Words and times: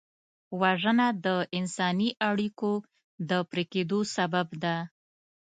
وژنه 0.61 1.07
د 1.25 1.27
انساني 1.57 2.09
اړیکو 2.29 2.71
د 3.29 3.31
پرې 3.49 3.63
کېدو 3.73 3.99
سبب 4.15 4.47
ده 4.63 4.75